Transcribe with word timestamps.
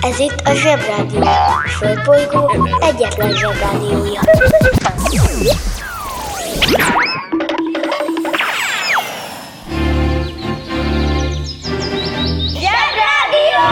Ez 0.00 0.18
itt 0.18 0.40
a 0.44 0.54
Zsebrádió. 0.54 1.20
A 1.20 1.68
Földbolygó 1.78 2.68
egyetlen 2.80 3.32
Zsebrádiója. 3.32 4.20
Zsebrádió! 12.54 13.66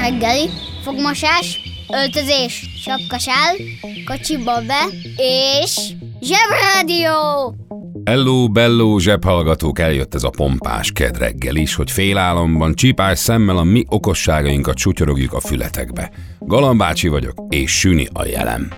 Reggeli, 0.00 0.50
fogmosás, 0.82 1.60
öltözés, 1.88 2.66
sapkasál, 2.84 3.56
kocsiba 4.06 4.60
be, 4.66 4.86
és 5.16 5.92
zsebrádió! 6.20 7.54
Hello, 8.08 8.48
bello, 8.48 8.98
zsebhallgatók, 8.98 9.78
eljött 9.78 10.14
ez 10.14 10.22
a 10.22 10.30
pompás 10.30 10.92
ked 10.92 11.18
reggel 11.18 11.56
is, 11.56 11.74
hogy 11.74 11.90
félálomban, 11.90 12.74
csipás 12.74 13.18
szemmel 13.18 13.56
a 13.56 13.62
mi 13.62 13.84
okosságainkat 13.88 14.78
sutyorogjuk 14.78 15.32
a 15.32 15.40
fületekbe. 15.40 16.10
Galambácsi 16.38 17.08
vagyok, 17.08 17.34
és 17.48 17.78
süni 17.78 18.08
a 18.12 18.24
jelem. 18.24 18.72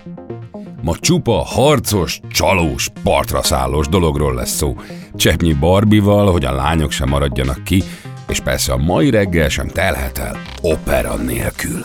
Ma 0.82 0.96
csupa 0.96 1.44
harcos, 1.44 2.20
csalós, 2.30 2.88
partra 3.02 3.42
szállós 3.42 3.88
dologról 3.88 4.34
lesz 4.34 4.56
szó. 4.56 4.76
Cseppnyi 5.14 5.52
Barbival, 5.52 6.32
hogy 6.32 6.44
a 6.44 6.54
lányok 6.54 6.90
sem 6.90 7.08
maradjanak 7.08 7.64
ki, 7.64 7.82
és 8.28 8.40
persze 8.40 8.72
a 8.72 8.76
mai 8.76 9.10
reggel 9.10 9.48
sem 9.48 9.68
telhet 9.68 10.18
el 10.18 10.36
opera 10.60 11.16
nélkül. 11.16 11.84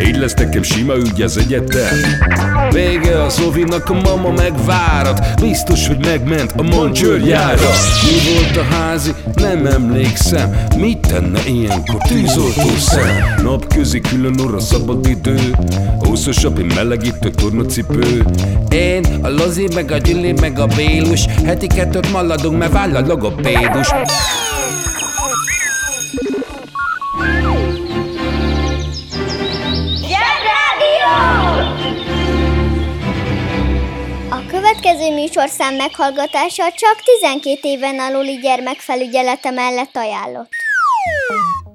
Így 0.00 0.16
lesz 0.16 0.34
nekem 0.34 0.62
sima 0.62 0.94
ügy 0.96 1.22
az 1.22 1.36
egyetem. 1.36 1.96
Vége 2.70 3.22
a 3.22 3.28
Zovinak, 3.28 3.90
a 3.90 3.92
mama 3.92 4.30
megvárat. 4.30 5.40
Biztos, 5.40 5.86
hogy 5.86 6.04
megment 6.04 6.52
a 6.56 6.62
mancsőrjára 6.62 7.68
Mi 8.02 8.32
volt 8.32 8.56
a 8.56 8.74
házi? 8.74 9.14
Nem 9.34 9.66
emlékszem. 9.66 10.56
Mit 10.76 10.98
tenne 10.98 11.40
ilyenkor 11.46 12.00
tűzoltó 12.08 12.68
szem? 12.78 13.34
Napközi 13.42 14.00
külön 14.00 14.40
orra 14.40 14.60
szabad 14.60 15.06
idő. 15.06 15.38
Húszosabb, 15.98 16.74
melegítő 16.74 17.30
tornacipő. 17.30 18.24
Én, 18.68 19.04
a 19.22 19.28
Lozi, 19.28 19.68
meg 19.74 19.90
a 19.90 19.96
Gyüli, 19.96 20.32
meg 20.40 20.58
a 20.58 20.66
Bélus. 20.66 21.26
Heti 21.44 21.66
kettőt 21.66 22.12
maladunk, 22.12 22.58
mert 22.58 22.72
váll 22.72 22.96
a 22.96 23.06
logopédus 23.06 23.88
következő 34.82 35.14
műsorszám 35.14 35.74
meghallgatása 35.74 36.62
csak 36.74 36.96
12 37.20 37.58
éven 37.62 37.98
aluli 37.98 38.38
gyermekfelügyelete 38.42 39.50
mellett 39.50 39.96
ajánlott. 39.96 40.50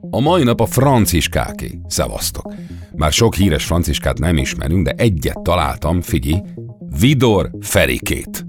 A 0.09 0.19
mai 0.19 0.43
nap 0.43 0.61
a 0.61 0.65
franciskáké. 0.65 1.79
Szevasztok. 1.87 2.53
Már 2.95 3.11
sok 3.11 3.35
híres 3.35 3.65
franciskát 3.65 4.19
nem 4.19 4.37
ismerünk, 4.37 4.85
de 4.85 4.93
egyet 4.97 5.41
találtam, 5.41 6.01
figyelj, 6.01 6.41
Vidor 6.99 7.49
Ferikét. 7.61 8.45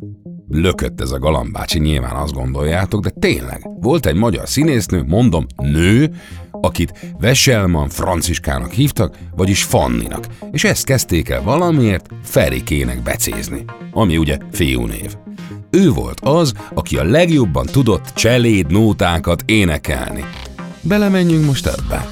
Lökött 0.50 1.00
ez 1.00 1.10
a 1.10 1.18
galambácsi, 1.18 1.78
nyilván 1.78 2.16
azt 2.16 2.32
gondoljátok, 2.32 3.02
de 3.02 3.10
tényleg, 3.10 3.68
volt 3.80 4.06
egy 4.06 4.14
magyar 4.14 4.48
színésznő, 4.48 5.04
mondom, 5.06 5.46
nő, 5.56 6.10
akit 6.50 7.14
Veselman 7.18 7.88
Franciskának 7.88 8.72
hívtak, 8.72 9.16
vagyis 9.36 9.62
Fanninak, 9.62 10.26
és 10.50 10.64
ezt 10.64 10.84
kezdték 10.84 11.28
el 11.28 11.42
valamiért 11.42 12.06
Ferikének 12.22 13.02
becézni, 13.02 13.64
ami 13.92 14.16
ugye 14.16 14.38
fiúnév. 14.52 15.16
Ő 15.70 15.90
volt 15.90 16.20
az, 16.20 16.52
aki 16.74 16.96
a 16.96 17.04
legjobban 17.04 17.66
tudott 17.66 18.12
cseléd 18.14 18.70
nótákat 18.70 19.42
énekelni. 19.46 20.24
Belemenjünk 20.80 21.44
most 21.44 21.66
ebbe. 21.66 22.06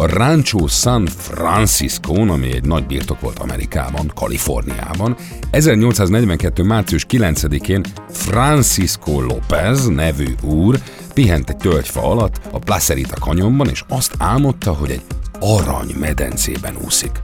A 0.00 0.06
Rancho 0.06 0.66
San 0.66 1.06
francisco 1.06 2.14
ami 2.14 2.52
egy 2.52 2.64
nagy 2.64 2.86
birtok 2.86 3.20
volt 3.20 3.38
Amerikában, 3.38 4.10
Kaliforniában, 4.14 5.16
1842. 5.50 6.62
március 6.62 7.06
9-én 7.08 7.84
Francisco 8.10 9.20
López 9.20 9.86
nevű 9.86 10.34
úr 10.42 10.78
pihent 11.14 11.50
egy 11.50 11.56
tölgyfa 11.56 12.02
alatt 12.02 12.40
a 12.50 12.58
Placerita 12.58 13.16
kanyonban, 13.20 13.68
és 13.68 13.84
azt 13.88 14.14
álmodta, 14.18 14.72
hogy 14.72 14.90
egy 14.90 15.02
arany 15.40 15.94
medencében 16.00 16.76
úszik. 16.84 17.22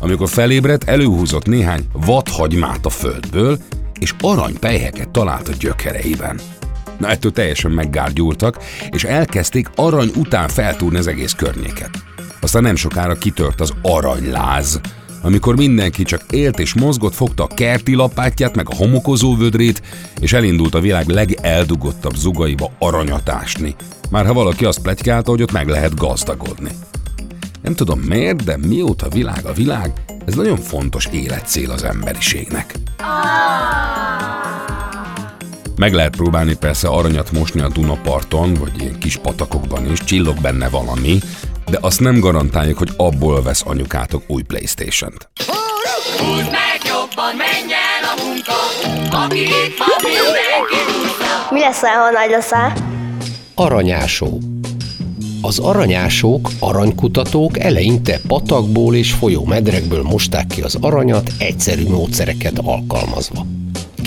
Amikor 0.00 0.28
felébredt, 0.28 0.84
előhúzott 0.84 1.46
néhány 1.46 1.84
vadhagymát 1.92 2.86
a 2.86 2.90
földből, 2.90 3.58
és 3.98 4.14
aranypelyheket 4.20 5.10
talált 5.10 5.48
a 5.48 5.52
gyökereiben. 5.58 6.40
Na 7.02 7.08
ettől 7.08 7.32
teljesen 7.32 7.70
meggárgyultak, 7.70 8.58
és 8.90 9.04
elkezdték 9.04 9.70
arany 9.74 10.10
után 10.16 10.48
feltúrni 10.48 10.98
az 10.98 11.06
egész 11.06 11.32
környéket. 11.32 11.90
Aztán 12.40 12.62
nem 12.62 12.76
sokára 12.76 13.14
kitört 13.14 13.60
az 13.60 13.72
aranyláz, 13.82 14.80
amikor 15.22 15.56
mindenki 15.56 16.02
csak 16.02 16.22
élt 16.30 16.58
és 16.58 16.74
mozgott, 16.74 17.14
fogta 17.14 17.42
a 17.42 17.54
kerti 17.54 17.94
lapátját, 17.94 18.56
meg 18.56 18.68
a 18.70 18.74
homokozó 18.74 19.36
vödrét, 19.36 19.82
és 20.20 20.32
elindult 20.32 20.74
a 20.74 20.80
világ 20.80 21.08
legeldugottabb 21.08 22.14
zugaiba 22.14 22.70
aranyat 22.78 23.28
ásni. 23.28 23.74
Már 24.10 24.26
ha 24.26 24.32
valaki 24.32 24.64
azt 24.64 24.82
pletykálta, 24.82 25.30
hogy 25.30 25.42
ott 25.42 25.52
meg 25.52 25.68
lehet 25.68 25.94
gazdagodni. 25.94 26.70
Nem 27.62 27.74
tudom 27.74 28.00
miért, 28.00 28.44
de 28.44 28.56
mióta 28.56 29.08
világ 29.08 29.46
a 29.46 29.52
világ, 29.52 29.92
ez 30.26 30.34
nagyon 30.34 30.58
fontos 30.58 31.06
életcél 31.12 31.70
az 31.70 31.84
emberiségnek. 31.84 32.74
Meg 35.82 35.94
lehet 35.94 36.16
próbálni 36.16 36.54
persze 36.54 36.88
aranyat 36.88 37.32
mosni 37.32 37.60
a 37.60 37.68
Dunaparton, 37.68 38.54
vagy 38.54 38.72
ilyen 38.80 38.98
kis 38.98 39.16
patakokban 39.16 39.90
is, 39.90 40.04
csillog 40.04 40.40
benne 40.40 40.68
valami, 40.68 41.18
de 41.70 41.78
azt 41.80 42.00
nem 42.00 42.20
garantáljuk, 42.20 42.78
hogy 42.78 42.90
abból 42.96 43.42
vesz 43.42 43.62
anyukátok 43.66 44.22
új 44.26 44.42
Playstation-t. 44.42 45.28
Húzd 46.18 46.50
meg 46.50 46.80
jobban, 46.84 47.36
menj 47.36 47.72
el 47.72 48.04
a 48.12 48.24
munka, 48.24 48.52
aki 49.24 49.40
itt 49.40 49.78
van, 49.78 49.88
mindenki. 50.02 50.76
Mi 51.50 51.60
lesz, 51.60 51.80
ha 51.80 52.10
nagy 52.10 52.30
leszel? 52.30 52.72
Aranyásó. 53.54 54.38
Az 55.40 55.58
aranyásók, 55.58 56.50
aranykutatók 56.58 57.58
eleinte 57.58 58.20
patakból 58.26 58.94
és 58.94 59.12
folyómedrekből 59.12 60.02
mosták 60.02 60.46
ki 60.46 60.60
az 60.60 60.76
aranyat 60.80 61.30
egyszerű 61.38 61.88
módszereket 61.88 62.58
alkalmazva. 62.64 63.46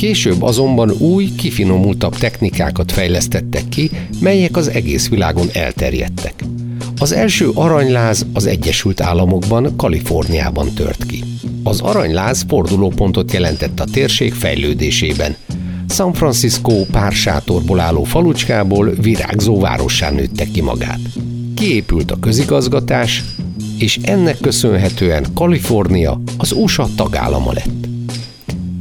Később 0.05 0.41
azonban 0.41 0.91
új, 0.91 1.29
kifinomultabb 1.37 2.17
technikákat 2.17 2.91
fejlesztettek 2.91 3.69
ki, 3.69 3.89
melyek 4.19 4.57
az 4.57 4.67
egész 4.67 5.09
világon 5.09 5.47
elterjedtek. 5.53 6.43
Az 6.99 7.11
első 7.11 7.49
aranyláz 7.53 8.25
az 8.33 8.45
Egyesült 8.45 9.01
Államokban, 9.01 9.75
Kaliforniában 9.75 10.73
tört 10.73 11.05
ki. 11.05 11.23
Az 11.63 11.81
aranyláz 11.81 12.45
fordulópontot 12.47 13.33
jelentett 13.33 13.79
a 13.79 13.85
térség 13.85 14.33
fejlődésében. 14.33 15.35
San 15.89 16.13
Francisco 16.13 16.85
pár 16.91 17.11
sátorból 17.11 17.79
álló 17.79 18.03
falucskából 18.03 18.89
virágzó 18.89 19.59
várossá 19.59 20.09
nőtte 20.09 20.45
ki 20.51 20.61
magát. 20.61 21.01
Kiépült 21.55 22.11
a 22.11 22.19
közigazgatás, 22.19 23.23
és 23.77 23.99
ennek 24.01 24.37
köszönhetően 24.39 25.25
Kalifornia 25.33 26.21
az 26.37 26.51
USA 26.51 26.87
tagállama 26.95 27.53
lett. 27.53 27.84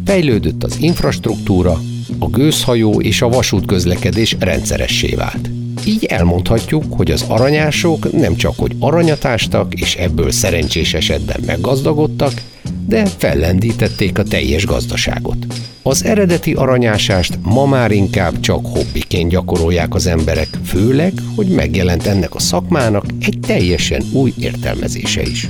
Fejlődött 0.05 0.65
az 0.65 0.77
infrastruktúra, 0.81 1.81
a 2.19 2.29
gőzhajó 2.29 3.01
és 3.01 3.23
a 3.23 3.29
vasútközlekedés 3.29 4.37
rendszeressé 4.39 5.15
vált. 5.15 5.51
Így 5.87 6.05
elmondhatjuk, 6.05 6.85
hogy 6.91 7.11
az 7.11 7.25
aranyások 7.29 8.13
nem 8.13 8.37
csak 8.37 8.55
hogy 8.57 8.77
aranyat 8.79 9.25
ástak, 9.25 9.75
és 9.75 9.95
ebből 9.95 10.31
szerencsés 10.31 10.95
esetben 10.95 11.41
meggazdagodtak, 11.47 12.43
de 12.87 13.07
fellendítették 13.07 14.19
a 14.19 14.23
teljes 14.23 14.67
gazdaságot. 14.67 15.47
Az 15.83 16.05
eredeti 16.05 16.53
aranyásást 16.53 17.39
ma 17.43 17.67
már 17.67 17.91
inkább 17.91 18.41
csak 18.41 18.67
hobbiként 18.67 19.31
gyakorolják 19.31 19.95
az 19.95 20.07
emberek, 20.07 20.49
főleg, 20.65 21.13
hogy 21.37 21.47
megjelent 21.47 22.07
ennek 22.07 22.35
a 22.35 22.39
szakmának 22.41 23.05
egy 23.21 23.39
teljesen 23.47 24.03
új 24.13 24.33
értelmezése 24.39 25.23
is 25.23 25.49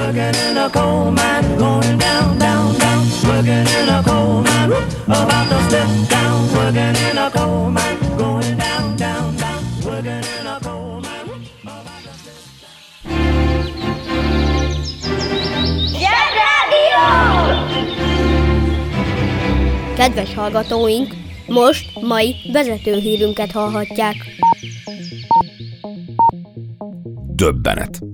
working 0.00 0.34
in 0.48 0.56
a 0.56 0.70
coal 0.70 1.10
mine, 1.10 1.58
going 1.58 1.98
down, 1.98 2.38
down, 2.38 2.78
down, 2.78 3.02
working 3.24 3.66
in 3.78 3.88
a 3.88 4.02
coal 4.02 4.42
mine, 4.42 4.72
about 5.04 5.46
to 5.50 5.58
step 5.68 5.90
down, 6.08 6.38
working 6.54 6.96
in 7.10 7.18
a 7.18 7.30
coal 7.30 7.70
mine, 7.70 7.98
Kedves 19.96 20.34
hallgatóink, 20.34 21.14
most 21.48 22.00
mai 22.00 22.34
vezetőhírünket 22.52 23.50
hallhatják. 23.50 24.16
Döbbenet. 27.36 28.09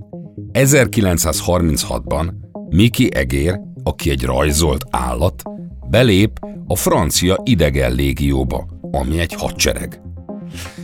1936-ban 0.57 2.33
Miki 2.69 3.15
Egér, 3.15 3.59
aki 3.83 4.09
egy 4.09 4.23
rajzolt 4.23 4.83
állat, 4.89 5.43
belép 5.89 6.39
a 6.67 6.75
francia 6.75 7.41
idegen 7.43 7.93
légióba, 7.93 8.67
ami 8.91 9.19
egy 9.19 9.33
hadsereg. 9.33 10.01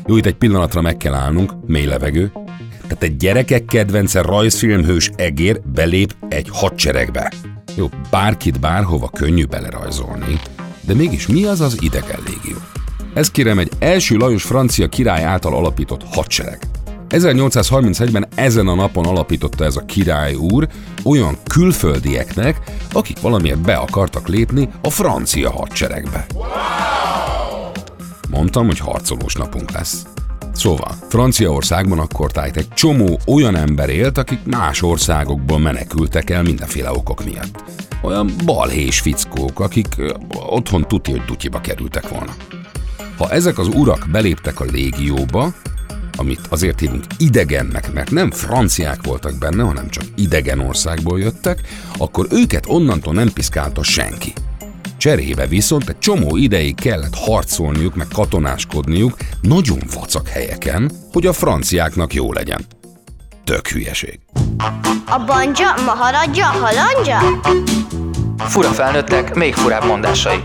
Jó, 0.06 0.18
itt 0.18 0.25
egy 0.25 0.36
pillanatra 0.36 0.81
meg 0.81 0.98
kell 0.98 1.14
állnunk, 1.14 1.54
mély 1.66 1.86
levegő. 1.86 2.31
Tehát 2.81 3.04
egy 3.04 3.18
gyerekek 3.18 3.66
kedvence 3.66 4.22
rajzfilmhős 4.22 5.12
egér 5.16 5.62
belép 5.62 6.16
egy 6.30 6.50
hadseregbe. 6.52 7.31
Jó, 7.76 7.90
bárkit 8.10 8.60
bárhova 8.60 9.10
könnyű 9.10 9.46
belerajzolni, 9.46 10.40
de 10.81 10.94
mégis 10.94 11.28
mi 11.28 11.44
az 11.44 11.62
az 11.62 11.78
idegen 11.81 12.19
légió? 12.26 12.58
Ez 13.14 13.31
kérem 13.31 13.60
egy 13.60 13.72
első 13.80 14.18
Lajos 14.18 14.44
francia 14.44 14.88
király 14.88 15.24
által 15.24 15.56
alapított 15.56 16.04
hadsereg. 16.04 16.60
1831-ben 17.13 18.27
ezen 18.36 18.68
a 18.68 18.75
napon 18.75 19.06
alapította 19.06 19.65
ez 19.65 19.75
a 19.75 19.86
király 19.86 20.33
úr 20.33 20.68
olyan 21.04 21.38
külföldieknek, 21.48 22.60
akik 22.92 23.21
valamiért 23.21 23.62
be 23.62 23.75
akartak 23.75 24.27
lépni 24.27 24.69
a 24.81 24.89
francia 24.89 25.51
hadseregbe. 25.51 26.25
Mondtam, 28.30 28.65
hogy 28.65 28.80
harcolós 28.80 29.33
napunk 29.33 29.71
lesz. 29.71 30.06
Szóval, 30.54 30.95
Franciaországban 31.10 32.00
akkor 32.00 32.31
tájt 32.31 32.57
egy 32.57 32.68
csomó 32.68 33.19
olyan 33.27 33.56
ember 33.56 33.89
élt, 33.89 34.18
akik 34.18 34.39
más 34.45 34.81
országokból 34.81 35.59
menekültek 35.59 36.30
el 36.30 36.44
mindenféle 36.44 36.92
okok 36.92 37.24
miatt. 37.25 37.63
Olyan 38.01 38.31
balhés 38.45 39.00
fickók, 39.00 39.59
akik 39.59 39.95
otthon 40.50 40.88
tuti, 40.88 41.12
hogy 41.12 41.25
dutyiba 41.25 41.62
kerültek 41.62 42.09
volna. 42.09 42.33
Ha 43.18 43.30
ezek 43.30 43.57
az 43.57 43.68
urak 43.68 44.07
beléptek 44.12 44.59
a 44.59 44.63
légióba, 44.63 45.54
amit 46.18 46.48
azért 46.50 46.80
hívunk 46.80 47.04
idegennek, 47.18 47.94
mert 47.94 48.12
nem 48.12 48.31
franciák 48.31 49.00
voltak 49.04 49.38
benne, 49.38 49.63
hanem 49.63 49.89
csak 49.89 50.04
idegen 50.15 50.60
országból 50.60 51.19
jöttek, 51.19 51.62
akkor 51.98 52.27
őket 52.31 52.65
onnantól 52.68 53.13
nem 53.13 53.33
piszkálta 53.33 53.83
senki. 53.83 54.33
Cserébe 54.98 55.48
viszont 55.48 55.89
egy 55.89 56.00
csomó 56.00 56.38
ideig 56.38 56.75
kellett 56.75 57.15
harcolniuk, 57.15 57.95
meg 57.95 58.07
katonáskodniuk 58.13 59.18
nagyon 59.42 59.80
vacak 59.94 60.27
helyeken, 60.27 60.92
hogy 61.12 61.25
a 61.25 61.33
franciáknak 61.33 62.13
jó 62.13 62.33
legyen. 62.33 62.66
Tök 63.44 63.68
hülyeség. 63.68 64.19
A 65.06 65.24
banja, 65.25 65.74
maharadja, 65.86 66.45
halandja? 66.45 67.42
Fura 68.38 68.69
felnőttek, 68.69 69.36
még 69.36 69.54
furább 69.54 69.86
mondásai. 69.86 70.44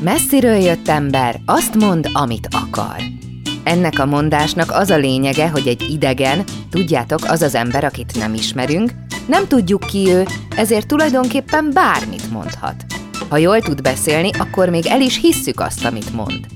Messziről 0.00 0.56
jött 0.56 0.88
ember 0.88 1.40
azt 1.46 1.74
mond, 1.74 2.08
amit 2.12 2.48
akar. 2.50 3.23
Ennek 3.64 3.98
a 3.98 4.06
mondásnak 4.06 4.70
az 4.70 4.90
a 4.90 4.96
lényege, 4.96 5.48
hogy 5.48 5.66
egy 5.66 5.90
idegen, 5.90 6.44
tudjátok, 6.70 7.18
az 7.28 7.42
az 7.42 7.54
ember, 7.54 7.84
akit 7.84 8.18
nem 8.18 8.34
ismerünk, 8.34 8.90
nem 9.26 9.46
tudjuk 9.46 9.86
ki 9.86 10.08
ő, 10.08 10.26
ezért 10.56 10.86
tulajdonképpen 10.86 11.70
bármit 11.72 12.30
mondhat. 12.30 12.84
Ha 13.28 13.36
jól 13.36 13.60
tud 13.60 13.82
beszélni, 13.82 14.30
akkor 14.38 14.68
még 14.68 14.86
el 14.86 15.00
is 15.00 15.20
hisszük 15.20 15.60
azt, 15.60 15.84
amit 15.84 16.12
mond. 16.12 16.46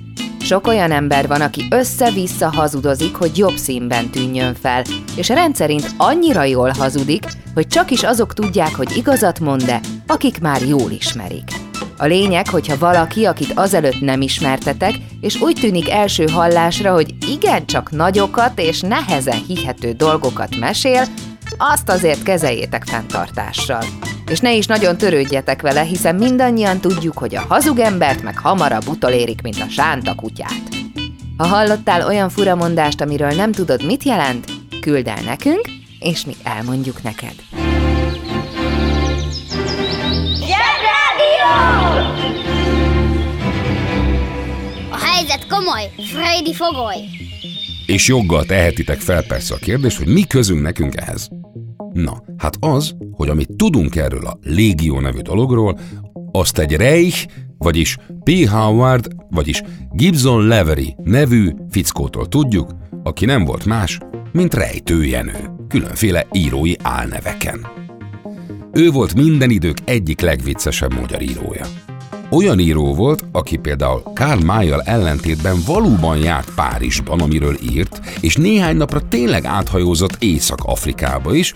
Sok 0.40 0.66
olyan 0.66 0.90
ember 0.90 1.26
van, 1.26 1.40
aki 1.40 1.66
össze-vissza 1.70 2.50
hazudozik, 2.50 3.14
hogy 3.14 3.38
jobb 3.38 3.56
színben 3.56 4.10
tűnjön 4.10 4.55
fel, 4.55 4.82
és 5.16 5.28
rendszerint 5.28 5.90
annyira 5.96 6.44
jól 6.44 6.70
hazudik, 6.78 7.25
hogy 7.55 7.66
csak 7.66 7.90
is 7.90 8.02
azok 8.02 8.34
tudják, 8.34 8.75
hogy 8.75 8.96
igazat 8.96 9.40
mond-e, 9.40 9.81
akik 10.06 10.40
már 10.40 10.62
jól 10.62 10.90
ismerik. 10.90 11.57
A 12.00 12.06
lényeg, 12.06 12.48
hogyha 12.48 12.78
valaki, 12.78 13.24
akit 13.24 13.52
azelőtt 13.54 14.00
nem 14.00 14.20
ismertetek, 14.20 14.94
és 15.20 15.40
úgy 15.40 15.58
tűnik 15.60 15.90
első 15.90 16.24
hallásra, 16.26 16.92
hogy 16.92 17.14
igencsak 17.28 17.90
nagyokat 17.90 18.60
és 18.60 18.80
nehezen 18.80 19.44
hihető 19.46 19.92
dolgokat 19.92 20.56
mesél, 20.56 21.04
azt 21.56 21.88
azért 21.88 22.22
kezeljétek 22.22 22.84
fenntartással. 22.84 23.84
És 24.30 24.40
ne 24.40 24.54
is 24.54 24.66
nagyon 24.66 24.96
törődjetek 24.96 25.62
vele, 25.62 25.82
hiszen 25.82 26.14
mindannyian 26.14 26.80
tudjuk, 26.80 27.18
hogy 27.18 27.34
a 27.34 27.44
hazug 27.48 27.78
embert 27.78 28.22
meg 28.22 28.38
hamarabb 28.38 28.88
utolérik, 28.88 29.42
mint 29.42 29.60
a 29.60 29.68
sánta 29.68 30.14
kutyát. 30.14 30.62
Ha 31.36 31.46
hallottál 31.46 32.06
olyan 32.06 32.28
furamondást, 32.28 33.00
amiről 33.00 33.30
nem 33.30 33.52
tudod, 33.52 33.84
mit 33.84 34.02
jelent, 34.02 34.50
küld 34.80 35.06
el 35.06 35.22
nekünk, 35.24 35.68
és 35.98 36.24
mi 36.24 36.34
elmondjuk 36.42 37.02
neked. 37.02 37.34
A 41.50 41.88
helyzet 45.28 45.48
komoly, 45.48 45.90
Freddy 45.96 46.54
fogoly! 46.54 46.96
És 47.86 48.08
joggal 48.08 48.44
tehetitek 48.44 49.00
fel 49.00 49.25
persze 49.25 49.54
a 49.54 49.58
kérdést, 49.58 49.96
hogy 49.98 50.06
mi 50.06 50.22
közünk 50.22 50.62
nekünk 50.62 50.96
ehhez. 50.96 51.28
Na, 51.92 52.22
hát 52.36 52.56
az, 52.60 52.94
hogy 53.10 53.28
amit 53.28 53.56
tudunk 53.56 53.96
erről 53.96 54.26
a 54.26 54.38
Légió 54.42 55.00
nevű 55.00 55.20
dologról, 55.20 55.78
azt 56.32 56.58
egy 56.58 56.72
Reich, 56.72 57.26
vagyis 57.58 57.96
P. 58.25 58.48
Howard, 58.48 59.08
vagyis 59.30 59.62
Gibson 59.90 60.46
Levery 60.46 60.94
nevű 61.02 61.50
fickótól 61.70 62.28
tudjuk, 62.28 62.74
aki 63.02 63.24
nem 63.24 63.44
volt 63.44 63.64
más, 63.64 63.98
mint 64.32 64.54
Rejtő 64.54 65.04
Jenő, 65.04 65.50
különféle 65.69 66.26
írói 66.32 66.74
álneveken. 66.82 67.66
Ő 68.72 68.90
volt 68.90 69.14
minden 69.14 69.50
idők 69.50 69.78
egyik 69.84 70.20
legviccesebb 70.20 70.94
magyar 70.94 71.22
írója. 71.22 71.66
Olyan 72.30 72.58
író 72.58 72.94
volt, 72.94 73.25
aki 73.32 73.56
például 73.56 74.02
Karl 74.14 74.44
Mayjal 74.44 74.82
ellentétben 74.82 75.56
valóban 75.66 76.16
járt 76.16 76.54
Párizsban, 76.54 77.20
amiről 77.20 77.56
írt, 77.70 78.00
és 78.20 78.36
néhány 78.36 78.76
napra 78.76 79.08
tényleg 79.08 79.44
áthajózott 79.44 80.16
Észak-Afrikába 80.22 81.34
is, 81.34 81.52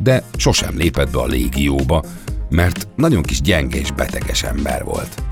de 0.00 0.22
sosem 0.36 0.76
lépett 0.76 1.10
be 1.10 1.18
a 1.18 1.26
légióba, 1.26 2.04
mert 2.48 2.88
nagyon 2.96 3.22
kis 3.22 3.40
gyenge 3.40 3.78
és 3.78 3.90
beteges 3.92 4.42
ember 4.42 4.84
volt. 4.84 5.22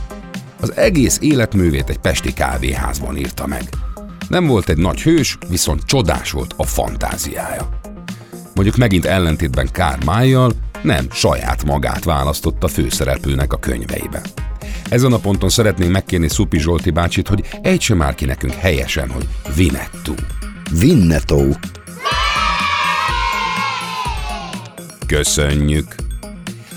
Az 0.60 0.76
egész 0.76 1.18
életművét 1.20 1.88
egy 1.88 1.98
pesti 1.98 2.32
kávéházban 2.32 3.16
írta 3.16 3.46
meg. 3.46 3.62
Nem 4.28 4.46
volt 4.46 4.68
egy 4.68 4.78
nagy 4.78 5.02
hős, 5.02 5.38
viszont 5.48 5.82
csodás 5.82 6.30
volt 6.30 6.54
a 6.56 6.64
fantáziája. 6.64 7.68
Mondjuk 8.54 8.76
megint 8.76 9.04
ellentétben 9.04 9.68
Karl 9.72 10.04
Mayjal 10.04 10.52
nem 10.82 11.06
saját 11.10 11.64
magát 11.64 12.04
választotta 12.04 12.68
főszereplőnek 12.68 13.52
a 13.52 13.58
könyveiben. 13.58 14.22
Ezen 14.88 15.12
a 15.12 15.18
ponton 15.18 15.48
szeretnénk 15.48 15.92
megkérni 15.92 16.28
Szupi 16.28 16.58
Zsolti 16.58 16.90
bácsit, 16.90 17.28
hogy 17.28 17.44
ejtse 17.62 17.94
már 17.94 18.14
ki 18.14 18.24
nekünk 18.24 18.52
helyesen, 18.52 19.10
hogy 19.10 19.28
Vinettu. 19.56 20.14
Vinnetó. 20.80 21.56
Köszönjük! 25.06 25.94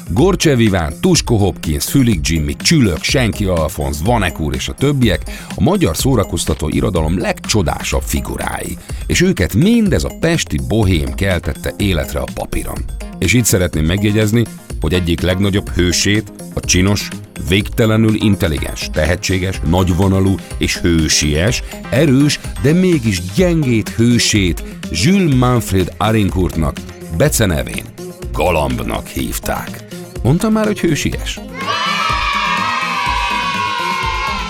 Gorcse 0.09 0.55
Viván, 0.55 0.93
Tusko 1.01 1.35
Hopkins, 1.35 1.85
Fülig 1.85 2.19
Jimmy, 2.23 2.55
Csülök, 2.55 3.03
Senki 3.03 3.45
Alfonsz, 3.45 4.01
Vanek 4.03 4.39
úr 4.39 4.53
és 4.53 4.67
a 4.67 4.73
többiek 4.73 5.21
a 5.55 5.61
magyar 5.61 5.97
szórakoztató 5.97 6.69
irodalom 6.69 7.19
legcsodásabb 7.19 8.01
figurái, 8.01 8.77
és 9.07 9.21
őket 9.21 9.53
mindez 9.53 10.03
a 10.03 10.11
pesti 10.19 10.59
bohém 10.67 11.13
keltette 11.13 11.73
életre 11.77 12.19
a 12.19 12.27
papíron. 12.33 12.77
És 13.17 13.33
itt 13.33 13.45
szeretném 13.45 13.85
megjegyezni, 13.85 14.43
hogy 14.81 14.93
egyik 14.93 15.21
legnagyobb 15.21 15.69
hősét, 15.69 16.31
a 16.53 16.59
csinos, 16.59 17.07
végtelenül 17.47 18.15
intelligens, 18.15 18.89
tehetséges, 18.93 19.61
nagyvonalú 19.69 20.35
és 20.57 20.77
hősies, 20.77 21.63
erős, 21.89 22.39
de 22.61 22.73
mégis 22.73 23.21
gyengét 23.35 23.89
hősét 23.89 24.63
Jules 24.91 25.35
Manfred 25.35 25.93
Arincourtnak 25.97 26.77
becenevén 27.17 27.85
Galambnak 28.33 29.07
hívták. 29.07 29.83
Mondtam 30.23 30.51
már, 30.51 30.65
hogy 30.65 30.79
hősies? 30.79 31.39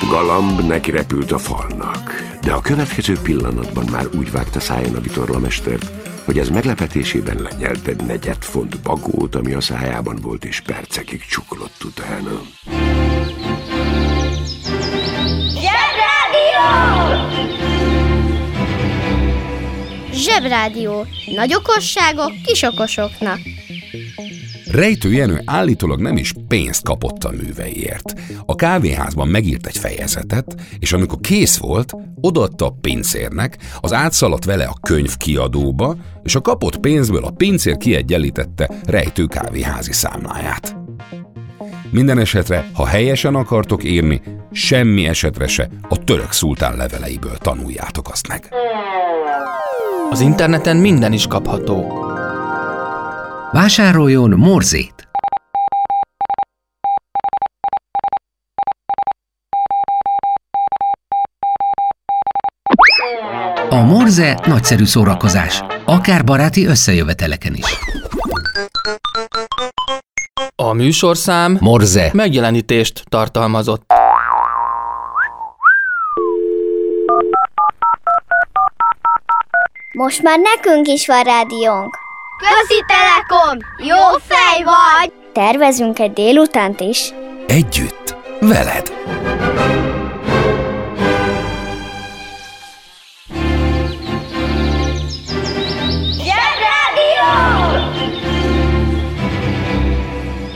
Galamb 0.10 0.68
neki 0.68 0.92
repült 0.92 1.32
a 1.32 1.38
falnak, 1.38 2.14
de 2.42 2.52
a 2.52 2.62
következő 2.62 3.18
pillanatban 3.24 3.86
már 3.92 4.08
úgy 4.18 4.32
vágta 4.32 4.60
száján 4.60 4.96
a 4.96 5.00
vitorlamestert, 5.00 6.01
hogy 6.26 6.38
ez 6.38 6.50
meglepetésében 6.50 7.42
lenyelt 7.42 7.88
egy 7.88 8.04
negyed 8.04 8.44
font 8.44 8.82
bagót, 8.82 9.36
ami 9.36 9.54
a 9.54 9.62
szájában 9.62 10.16
volt, 10.22 10.46
és 10.46 10.60
percekig 10.60 11.26
csuklott 11.26 11.84
utána. 11.84 12.42
Zsebrádió. 20.14 21.06
Nagy 21.36 21.54
okosságok 21.54 22.32
kis 22.46 22.62
okosoknak. 22.62 23.40
Rejtő 24.72 25.12
Jenő 25.12 25.42
állítólag 25.46 26.02
nem 26.02 26.18
is 26.18 26.34
pénzt 26.48 26.84
kapott 26.84 27.24
a 27.24 27.32
műveiért. 27.32 28.14
A 28.46 28.56
kávéházban 28.56 29.28
megírt 29.28 29.68
egy 29.68 29.78
fejezetet, 29.78 30.56
és 30.80 30.94
amikor 30.94 31.20
kész 31.22 31.58
volt, 31.58 31.94
odaadta 32.22 32.66
a 32.66 32.76
pincérnek, 32.82 33.58
az 33.80 33.94
átszaladt 33.94 34.46
vele 34.46 34.66
a 34.66 34.78
könyv 34.82 35.18
kiadóba, 35.18 35.96
és 36.24 36.36
a 36.36 36.42
kapott 36.42 36.78
pénzből 36.78 37.24
a 37.24 37.32
pincér 37.32 37.78
kiegyenlítette 37.78 38.70
Rejtő 38.86 39.26
kávéházi 39.26 39.94
számláját. 39.94 40.76
Minden 41.90 42.20
esetre, 42.20 42.70
ha 42.74 42.86
helyesen 42.86 43.36
akartok 43.36 43.84
írni, 43.84 44.22
semmi 44.52 45.08
esetre 45.08 45.48
se 45.48 45.70
a 45.90 46.04
török 46.04 46.32
szultán 46.32 46.78
leveleiből 46.78 47.38
tanuljátok 47.38 48.10
azt 48.10 48.28
meg. 48.28 48.50
Az 50.10 50.22
interneten 50.22 50.78
minden 50.78 51.14
is 51.14 51.28
kapható. 51.28 52.10
Vásároljon 53.52 54.30
morzét! 54.30 55.08
A 63.70 63.76
morze 63.76 64.40
nagyszerű 64.46 64.86
szórakozás, 64.86 65.64
akár 65.86 66.24
baráti 66.24 66.66
összejöveteleken 66.66 67.54
is. 67.54 67.66
A 70.56 70.74
műsorszám 70.74 71.58
Morze 71.60 72.10
megjelenítést 72.14 73.04
tartalmazott. 73.10 73.84
Most 79.94 80.22
már 80.22 80.40
nekünk 80.40 80.88
is 80.88 81.08
van 81.08 81.24
rádiónk. 81.24 82.10
Közi 82.42 82.84
Telekom! 82.88 83.58
Jó 83.78 84.18
fej 84.28 84.64
vagy! 84.64 85.14
Tervezünk 85.34 86.00
egy 86.00 86.14
délutánt 86.14 86.80
is. 86.80 87.14
Együtt, 87.48 88.16
veled! 88.40 88.92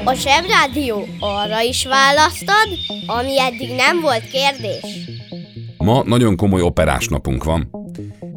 A 0.08 0.14
Zsebrádió 0.14 1.06
arra 1.20 1.62
is 1.62 1.86
választad, 1.86 2.68
ami 3.08 3.40
eddig 3.40 3.76
nem 3.76 4.02
volt 4.02 4.30
kérdés. 4.30 5.10
Ma 5.78 6.04
nagyon 6.04 6.36
komoly 6.36 6.62
operás 6.62 7.08
napunk 7.08 7.44
van. 7.44 7.75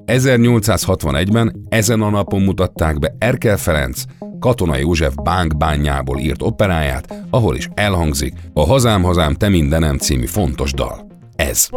1861-ben 0.09 1.67
ezen 1.69 2.03
a 2.03 2.11
napon 2.11 2.43
mutatták 2.43 2.99
be 2.99 3.15
Erkel 3.19 3.57
Ferenc, 3.57 4.03
Katona 4.41 4.77
József 4.77 5.15
bánkbányából 5.15 6.19
írt 6.19 6.43
operáját, 6.43 7.15
ahol 7.31 7.57
is 7.57 7.69
elhangzik 7.75 8.35
a 8.55 8.67
Hazám, 8.67 9.03
hazám, 9.03 9.35
te 9.35 9.49
mindenem 9.49 9.99
című 9.99 10.27
fontos 10.27 10.73
dal. 10.73 11.07
Ez. 11.37 11.69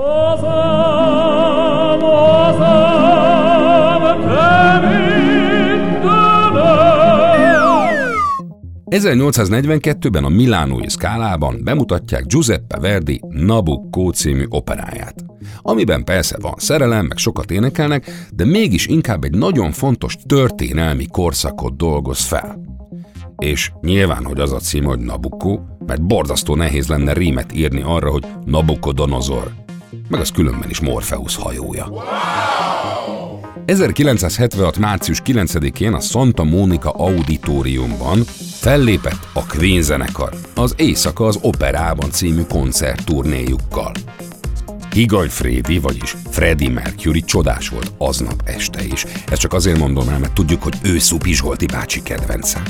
1842-ben 8.91 10.23
a 10.23 10.29
Milánói 10.29 10.89
Szkálában 10.89 11.61
bemutatják 11.63 12.25
Giuseppe 12.25 12.79
Verdi 12.79 13.21
Nabucco 13.29 14.09
című 14.09 14.45
operáját, 14.49 15.15
amiben 15.61 16.03
persze 16.03 16.37
van 16.41 16.53
szerelem, 16.57 17.05
meg 17.05 17.17
sokat 17.17 17.51
énekelnek, 17.51 18.27
de 18.33 18.45
mégis 18.45 18.87
inkább 18.87 19.23
egy 19.23 19.37
nagyon 19.37 19.71
fontos 19.71 20.17
történelmi 20.25 21.05
korszakot 21.07 21.77
dolgoz 21.77 22.19
fel. 22.19 22.59
És 23.37 23.71
nyilván, 23.81 24.25
hogy 24.25 24.39
az 24.39 24.51
a 24.51 24.59
cím, 24.59 24.83
hogy 24.83 24.99
Nabucco, 24.99 25.59
mert 25.85 26.05
borzasztó 26.05 26.55
nehéz 26.55 26.87
lenne 26.87 27.13
rímet 27.13 27.53
írni 27.53 27.81
arra, 27.85 28.11
hogy 28.11 28.25
Nabucodonosor, 28.45 29.51
meg 30.07 30.19
az 30.19 30.31
különben 30.31 30.69
is 30.69 30.79
Morpheus 30.79 31.35
hajója. 31.35 31.87
1976. 33.65 34.77
március 34.77 35.21
9-én 35.25 35.93
a 35.93 35.99
Santa 35.99 36.43
Monica 36.43 36.89
Auditoriumban 36.89 38.23
fellépett 38.59 39.27
a 39.33 39.45
Queen 39.45 39.81
zenekar 39.81 40.33
az 40.55 40.73
Éjszaka 40.77 41.25
az 41.25 41.39
Operában 41.41 42.11
című 42.11 42.41
koncertturnéjukkal. 42.41 43.91
Higany 44.91 45.29
Freddy, 45.29 45.79
vagyis 45.79 46.15
Freddie 46.29 46.69
Mercury 46.69 47.21
csodás 47.21 47.69
volt 47.69 47.91
aznap 47.97 48.41
este 48.45 48.83
is. 48.83 49.05
Ezt 49.31 49.41
csak 49.41 49.53
azért 49.53 49.77
mondom 49.77 50.09
el, 50.09 50.19
mert 50.19 50.33
tudjuk, 50.33 50.63
hogy 50.63 50.73
ő 50.83 50.99
Szupi 50.99 51.33
Zsolti 51.33 51.65
bácsi 51.65 52.01
kedvence. 52.01 52.61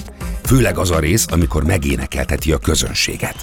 Főleg 0.43 0.77
az 0.77 0.91
a 0.91 0.99
rész, 0.99 1.25
amikor 1.31 1.63
megénekelteti 1.63 2.51
a 2.51 2.57
közönséget. 2.57 3.35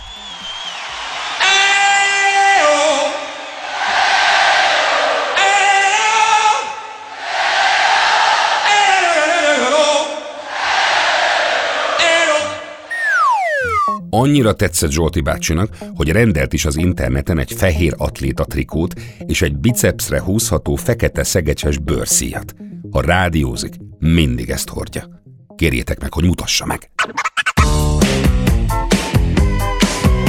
Annyira 14.18 14.52
tetszett 14.52 14.90
Zsolti 14.90 15.20
bácsinak, 15.20 15.76
hogy 15.94 16.08
rendelt 16.08 16.52
is 16.52 16.64
az 16.64 16.76
interneten 16.76 17.38
egy 17.38 17.52
fehér 17.52 17.94
atléta 17.96 18.44
trikót 18.44 19.00
és 19.26 19.42
egy 19.42 19.56
bicepsre 19.56 20.20
húzható 20.20 20.74
fekete 20.74 21.24
szegecses 21.24 21.78
bőrszíjat. 21.78 22.54
Ha 22.90 23.00
rádiózik, 23.00 23.74
mindig 23.98 24.50
ezt 24.50 24.68
hordja. 24.68 25.22
Kérjétek 25.56 26.00
meg, 26.00 26.12
hogy 26.12 26.24
mutassa 26.24 26.66
meg. 26.66 26.90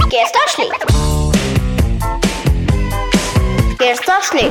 Kérsz 0.08 0.31
tasni? 0.31 0.63
Kérsz 3.77 4.05
tasni? 4.05 4.48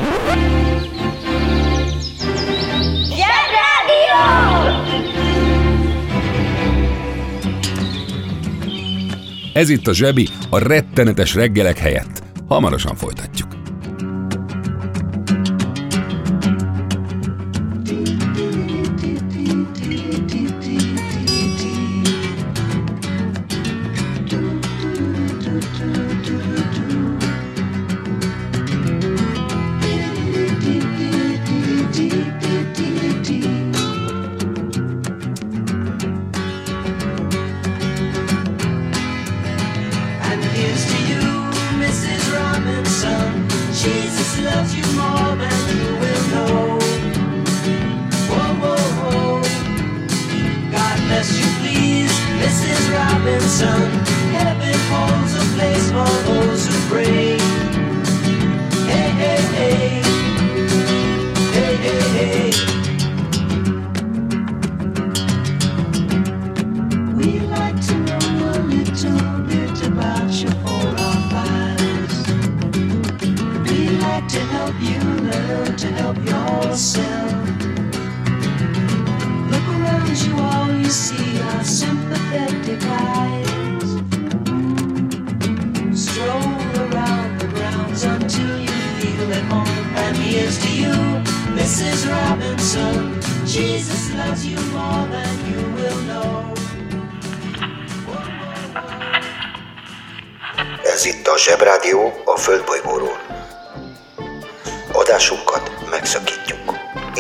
Zsebrádió! 3.05 4.58
Ez 9.59 9.69
itt 9.69 9.87
a 9.87 9.93
Zsebi, 9.93 10.29
a 10.51 10.59
rettenetes 10.59 11.35
reggelek 11.35 11.79
helyett. 11.79 12.23
Hamarosan 12.49 12.97
folytatjuk. 12.97 13.58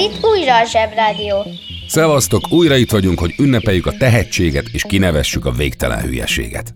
Itt 0.00 0.24
újra 0.24 0.58
a 0.58 0.64
Zsebrádió. 0.64 1.46
Szevasztok, 1.88 2.52
újra 2.52 2.76
itt 2.76 2.90
vagyunk, 2.90 3.18
hogy 3.18 3.34
ünnepeljük 3.38 3.86
a 3.86 3.96
tehetséget 3.98 4.64
és 4.72 4.82
kinevessük 4.88 5.46
a 5.46 5.50
végtelen 5.50 6.00
hülyeséget. 6.00 6.74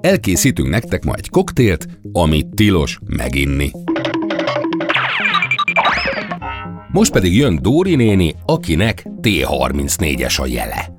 Elkészítünk 0.00 0.68
nektek 0.68 1.04
ma 1.04 1.14
egy 1.14 1.28
koktélt, 1.28 1.86
amit 2.12 2.46
tilos 2.46 2.98
meginni. 3.06 3.70
Most 6.92 7.12
pedig 7.12 7.36
jön 7.36 7.58
Dóri 7.62 7.94
néni, 7.94 8.34
akinek 8.46 9.06
T34-es 9.22 10.40
a 10.40 10.46
jele. 10.46 10.92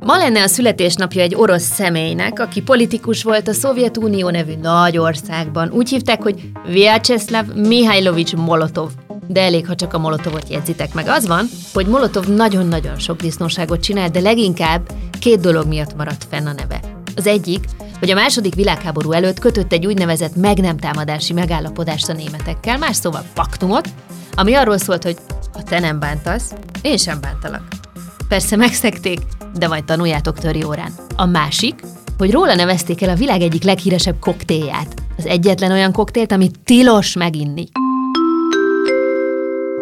Ma 0.00 0.16
lenne 0.16 0.42
a 0.42 0.46
születésnapja 0.46 1.22
egy 1.22 1.34
orosz 1.34 1.62
személynek, 1.62 2.40
aki 2.40 2.62
politikus 2.62 3.22
volt 3.22 3.48
a 3.48 3.52
Szovjetunió 3.52 4.30
nevű 4.30 4.54
nagy 4.54 4.98
országban. 4.98 5.70
Úgy 5.70 5.88
hívták, 5.88 6.22
hogy 6.22 6.50
Vyacheslav 6.66 7.46
Mihailovics 7.54 8.34
Molotov. 8.34 8.90
De 9.32 9.40
elég, 9.40 9.66
ha 9.66 9.74
csak 9.74 9.94
a 9.94 9.98
Molotovot 9.98 10.48
jegyzitek 10.48 10.94
meg. 10.94 11.08
Az 11.08 11.26
van, 11.26 11.46
hogy 11.72 11.86
Molotov 11.86 12.26
nagyon-nagyon 12.26 12.98
sok 12.98 13.20
disznóságot 13.20 13.80
csinált, 13.80 14.12
de 14.12 14.20
leginkább 14.20 14.92
két 15.18 15.40
dolog 15.40 15.66
miatt 15.66 15.96
maradt 15.96 16.26
fenn 16.30 16.46
a 16.46 16.52
neve. 16.52 16.80
Az 17.16 17.26
egyik, 17.26 17.64
hogy 17.98 18.10
a 18.10 18.14
második 18.14 18.54
világháború 18.54 19.12
előtt 19.12 19.38
kötött 19.38 19.72
egy 19.72 19.86
úgynevezett 19.86 20.36
meg 20.36 20.58
nem 20.58 20.76
támadási 20.76 21.32
megállapodást 21.32 22.08
a 22.08 22.12
németekkel, 22.12 22.78
más 22.78 22.96
szóval 22.96 23.24
paktumot, 23.34 23.88
ami 24.34 24.54
arról 24.54 24.78
szólt, 24.78 25.02
hogy 25.02 25.16
ha 25.52 25.62
te 25.62 25.78
nem 25.78 25.98
bántasz, 25.98 26.52
én 26.82 26.96
sem 26.96 27.20
bántalak. 27.20 27.62
Persze 28.28 28.56
megszekték, 28.56 29.18
de 29.54 29.68
majd 29.68 29.84
tanuljátok 29.84 30.38
töri 30.38 30.64
órán. 30.64 30.92
A 31.16 31.26
másik, 31.26 31.80
hogy 32.18 32.30
róla 32.30 32.54
nevezték 32.54 33.02
el 33.02 33.08
a 33.08 33.14
világ 33.14 33.40
egyik 33.40 33.62
leghíresebb 33.62 34.18
koktélját. 34.18 34.94
Az 35.16 35.26
egyetlen 35.26 35.70
olyan 35.70 35.92
koktélt, 35.92 36.32
amit 36.32 36.58
tilos 36.64 37.16
meginni. 37.16 37.64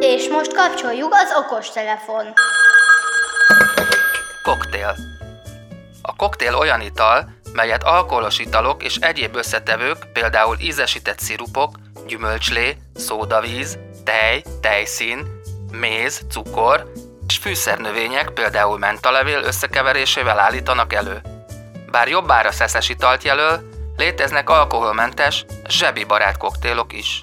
És 0.01 0.29
most 0.29 0.55
kapcsoljuk 0.55 1.15
az 1.15 1.33
okostelefon. 1.45 2.27
Koktél. 4.43 4.97
A 6.03 6.17
koktél 6.17 6.55
olyan 6.55 6.81
ital, 6.81 7.35
melyet 7.53 7.83
alkoholos 7.85 8.39
italok 8.39 8.83
és 8.83 8.97
egyéb 8.97 9.37
összetevők, 9.37 9.97
például 10.13 10.57
ízesített 10.61 11.19
szirupok, 11.19 11.75
gyümölcslé, 12.07 12.77
szódavíz, 12.95 13.79
tej, 14.05 14.43
tejszín, 14.61 15.41
méz, 15.73 16.21
cukor 16.31 16.93
és 17.29 17.37
fűszernövények, 17.37 18.31
például 18.31 18.79
mentalevél 18.79 19.43
összekeverésével 19.43 20.39
állítanak 20.39 20.93
elő. 20.93 21.21
Bár 21.91 22.09
jobbára 22.09 22.53
szeszes 22.53 22.89
italt 22.89 23.25
jelöl, 23.25 23.69
léteznek 23.97 24.51
alkoholmentes, 24.51 25.45
zsebi 25.69 26.05
barát 26.05 26.37
koktélok 26.37 26.93
is. 26.93 27.23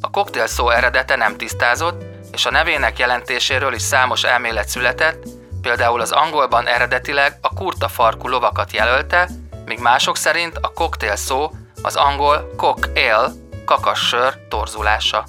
A 0.00 0.10
koktél 0.10 0.46
szó 0.46 0.70
eredete 0.70 1.16
nem 1.16 1.36
tisztázott, 1.36 2.15
és 2.36 2.46
a 2.46 2.50
nevének 2.50 2.98
jelentéséről 2.98 3.74
is 3.74 3.82
számos 3.82 4.24
elmélet 4.24 4.68
született, 4.68 5.22
például 5.60 6.00
az 6.00 6.10
angolban 6.10 6.66
eredetileg 6.66 7.38
a 7.40 7.54
kurta 7.54 7.88
farkú 7.88 8.28
lovakat 8.28 8.72
jelölte, 8.72 9.28
míg 9.64 9.78
mások 9.78 10.16
szerint 10.16 10.58
a 10.60 10.68
koktél 10.68 11.16
szó 11.16 11.50
az 11.82 11.96
angol 11.96 12.50
cock 12.56 12.90
ale, 12.94 13.30
kakassör 13.64 14.34
torzulása. 14.48 15.24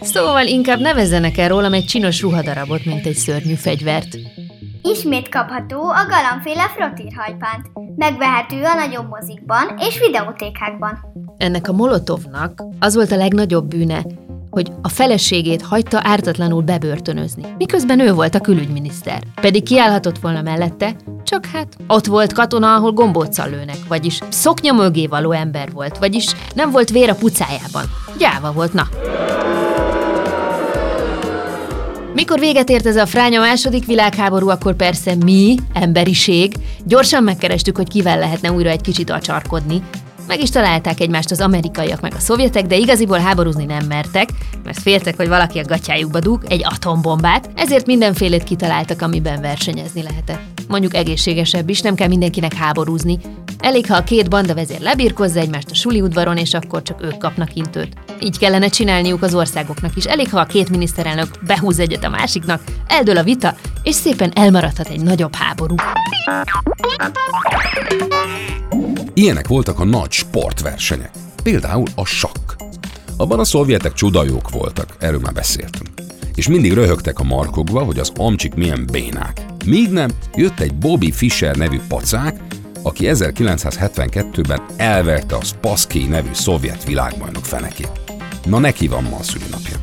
Szóval 0.00 0.46
inkább 0.46 0.80
nevezzenek 0.80 1.38
el 1.38 1.48
rólam 1.48 1.72
egy 1.72 1.84
csinos 1.84 2.20
ruhadarabot, 2.20 2.84
mint 2.84 3.06
egy 3.06 3.16
szörnyű 3.16 3.54
fegyvert. 3.54 4.35
Ismét 4.92 5.28
kapható 5.28 5.80
a 5.80 6.06
galambféle 6.08 6.68
frottírhajpánt. 6.76 7.70
Megvehető 7.96 8.62
a 8.62 8.74
nagyobb 8.74 9.08
mozikban 9.08 9.78
és 9.78 9.98
videótékákban. 9.98 10.98
Ennek 11.36 11.68
a 11.68 11.72
Molotovnak 11.72 12.62
az 12.80 12.94
volt 12.94 13.10
a 13.10 13.16
legnagyobb 13.16 13.68
bűne, 13.68 14.04
hogy 14.50 14.72
a 14.82 14.88
feleségét 14.88 15.62
hagyta 15.62 16.00
ártatlanul 16.02 16.62
bebörtönözni, 16.62 17.42
miközben 17.58 18.00
ő 18.00 18.12
volt 18.12 18.34
a 18.34 18.40
külügyminiszter. 18.40 19.22
Pedig 19.40 19.62
kiállhatott 19.62 20.18
volna 20.18 20.42
mellette, 20.42 20.96
csak 21.22 21.46
hát 21.46 21.76
ott 21.88 22.06
volt 22.06 22.32
katona, 22.32 22.74
ahol 22.74 22.92
gombóccal 22.92 23.50
lőnek, 23.50 23.78
vagyis 23.88 24.18
szoknya 24.28 24.72
mögé 24.72 25.06
való 25.06 25.32
ember 25.32 25.72
volt, 25.72 25.98
vagyis 25.98 26.26
nem 26.54 26.70
volt 26.70 26.90
vér 26.90 27.10
a 27.10 27.14
pucájában. 27.14 27.84
Gyáva 28.18 28.52
volt, 28.52 28.72
na. 28.72 28.88
Mikor 32.16 32.38
véget 32.38 32.70
ért 32.70 32.86
ez 32.86 32.96
a 32.96 33.06
fránya 33.06 33.40
második 33.40 33.86
világháború, 33.86 34.48
akkor 34.48 34.74
persze 34.76 35.14
mi, 35.14 35.56
emberiség, 35.72 36.52
gyorsan 36.84 37.22
megkerestük, 37.22 37.76
hogy 37.76 37.88
kivel 37.88 38.18
lehetne 38.18 38.52
újra 38.52 38.70
egy 38.70 38.80
kicsit 38.80 39.10
acsarkodni. 39.10 39.82
Meg 40.26 40.40
is 40.40 40.50
találták 40.50 41.00
egymást 41.00 41.30
az 41.30 41.40
amerikaiak 41.40 42.00
meg 42.00 42.14
a 42.14 42.20
szovjetek, 42.20 42.66
de 42.66 42.76
igaziból 42.76 43.18
háborúzni 43.18 43.64
nem 43.64 43.86
mertek, 43.86 44.28
mert 44.64 44.78
féltek, 44.78 45.16
hogy 45.16 45.28
valaki 45.28 45.58
a 45.58 45.64
gatyájukba 45.64 46.20
dug 46.20 46.44
egy 46.48 46.64
atombombát, 46.64 47.50
ezért 47.54 47.86
mindenfélét 47.86 48.44
kitaláltak, 48.44 49.02
amiben 49.02 49.40
versenyezni 49.40 50.02
lehetett. 50.02 50.40
Mondjuk 50.68 50.94
egészségesebb 50.94 51.68
is, 51.68 51.80
nem 51.80 51.94
kell 51.94 52.08
mindenkinek 52.08 52.54
háborúzni. 52.54 53.18
Elég, 53.58 53.86
ha 53.86 53.96
a 53.96 54.04
két 54.04 54.28
banda 54.28 54.54
vezér 54.54 54.80
lebírkozza 54.80 55.40
egymást 55.40 55.70
a 55.70 55.74
suli 55.74 56.00
udvaron, 56.00 56.36
és 56.36 56.54
akkor 56.54 56.82
csak 56.82 57.02
ők 57.02 57.18
kapnak 57.18 57.54
intőt. 57.54 57.94
Így 58.20 58.38
kellene 58.38 58.68
csinálniuk 58.68 59.22
az 59.22 59.34
országoknak 59.34 59.96
is. 59.96 60.04
Elég, 60.04 60.30
ha 60.30 60.40
a 60.40 60.44
két 60.44 60.70
miniszterelnök 60.70 61.28
behúz 61.46 61.78
egyet 61.78 62.04
a 62.04 62.08
másiknak, 62.08 62.62
eldől 62.88 63.16
a 63.16 63.22
vita, 63.22 63.54
és 63.82 63.94
szépen 63.94 64.32
elmaradhat 64.34 64.88
egy 64.88 65.02
nagyobb 65.02 65.34
háború. 65.34 65.74
Ilyenek 69.18 69.48
voltak 69.48 69.80
a 69.80 69.84
nagy 69.84 70.10
sportversenyek, 70.10 71.10
például 71.42 71.86
a 71.94 72.04
sakk. 72.04 72.52
Abban 73.16 73.38
a 73.38 73.44
szovjetek 73.44 73.92
csudajók 73.92 74.50
voltak, 74.50 74.96
erről 74.98 75.20
már 75.20 75.32
beszéltünk. 75.32 75.88
És 76.34 76.48
mindig 76.48 76.72
röhögtek 76.72 77.18
a 77.18 77.24
markokba, 77.24 77.82
hogy 77.82 77.98
az 77.98 78.12
amcsik 78.16 78.54
milyen 78.54 78.86
bénák. 78.92 79.46
Míg 79.64 79.90
nem, 79.90 80.10
jött 80.34 80.60
egy 80.60 80.74
Bobby 80.74 81.12
Fischer 81.12 81.56
nevű 81.56 81.80
pacák, 81.88 82.40
aki 82.82 83.04
1972-ben 83.08 84.62
elverte 84.76 85.36
a 85.36 85.44
Spassky 85.44 86.04
nevű 86.04 86.32
szovjet 86.32 86.84
világbajnok 86.84 87.44
fenekét. 87.44 88.00
Na 88.44 88.58
neki 88.58 88.88
van 88.88 89.02
ma 89.02 89.16
a 89.16 89.22
szülinapja. 89.22 89.76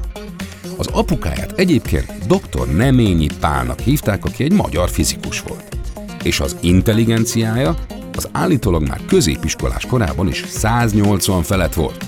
Az 0.78 0.88
apukáját 0.88 1.60
egyébként 1.60 2.28
dr. 2.28 2.68
Neményi 2.68 3.28
Pálnak 3.40 3.80
hívták, 3.80 4.26
aki 4.26 4.44
egy 4.44 4.54
magyar 4.54 4.90
fizikus 4.90 5.42
volt. 5.42 5.78
És 6.24 6.40
az 6.40 6.58
intelligenciája 6.62 7.76
az 8.16 8.30
állítólag 8.32 8.88
már 8.88 9.00
középiskolás 9.08 9.86
korában 9.86 10.28
is 10.28 10.44
180 10.48 11.44
felett 11.44 11.74
volt. 11.74 12.06